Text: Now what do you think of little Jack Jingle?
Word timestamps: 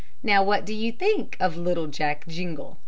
Now 0.23 0.41
what 0.43 0.65
do 0.65 0.73
you 0.73 0.91
think 0.91 1.37
of 1.39 1.57
little 1.57 1.85
Jack 1.85 2.25
Jingle? 2.27 2.79